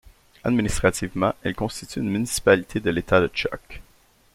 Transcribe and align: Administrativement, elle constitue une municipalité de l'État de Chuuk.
Administrativement, 0.43 1.35
elle 1.43 1.53
constitue 1.53 1.99
une 1.99 2.09
municipalité 2.09 2.79
de 2.79 2.89
l'État 2.89 3.21
de 3.21 3.29
Chuuk. 3.31 3.83